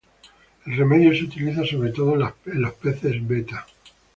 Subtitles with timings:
[0.65, 3.67] El remedio se utiliza sobre todo en los peces "Betta".